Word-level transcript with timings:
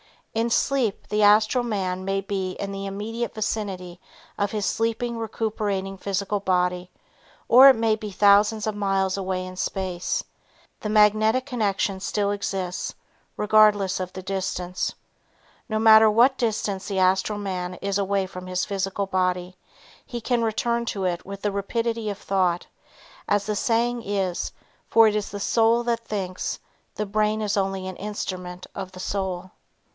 In 0.33 0.49
sleep 0.49 1.07
the 1.09 1.21
astral 1.21 1.63
man 1.63 2.05
may 2.05 2.21
be 2.21 2.51
in 2.53 2.71
the 2.71 2.87
immediate 2.87 3.35
vicinity 3.35 3.99
of 4.37 4.49
his 4.51 4.65
sleeping 4.65 5.17
recuperating 5.17 5.97
physical 5.97 6.39
body 6.39 6.89
or 7.49 7.67
it 7.69 7.75
may 7.75 7.95
be 7.97 8.09
thousands 8.11 8.65
of 8.65 8.73
miles 8.73 9.15
away 9.15 9.45
in 9.45 9.57
space, 9.57 10.23
the 10.79 10.89
magnetic 10.89 11.45
connection 11.45 11.99
still 11.99 12.31
exists 12.31 12.95
regardless 13.37 13.99
of 13.99 14.13
the 14.13 14.23
distance. 14.23 14.95
No 15.69 15.77
matter 15.77 16.09
what 16.09 16.37
distance 16.37 16.87
the 16.87 16.97
astral 16.97 17.37
man 17.37 17.75
is 17.75 17.99
away 17.99 18.25
from 18.25 18.47
his 18.47 18.65
physical 18.65 19.05
body, 19.05 19.55
he 20.03 20.21
can 20.21 20.41
return 20.43 20.85
to 20.87 21.03
it 21.03 21.25
with 21.25 21.43
the 21.43 21.51
rapidity 21.51 22.09
of 22.09 22.17
thought, 22.17 22.65
as 23.27 23.45
the 23.45 23.55
saying 23.55 24.01
is, 24.01 24.51
for 24.87 25.07
it 25.09 25.15
is 25.15 25.29
the 25.29 25.41
soul 25.41 25.83
that 25.83 25.99
thinks, 26.07 26.57
the 26.95 27.05
brain 27.05 27.41
is 27.41 27.55
only 27.57 27.85
an 27.85 27.97
instrument 27.97 28.65
of 28.73 28.93
the 28.93 28.99
soul. 28.99 29.51